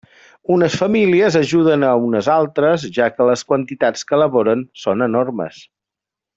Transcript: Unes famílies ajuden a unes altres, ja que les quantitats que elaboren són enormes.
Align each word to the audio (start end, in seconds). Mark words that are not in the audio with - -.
Unes 0.53 0.77
famílies 0.79 1.37
ajuden 1.39 1.85
a 1.89 1.91
unes 2.07 2.31
altres, 2.37 2.87
ja 2.97 3.11
que 3.19 3.29
les 3.33 3.45
quantitats 3.53 4.09
que 4.09 4.19
elaboren 4.21 4.65
són 4.87 5.09
enormes. 5.11 5.65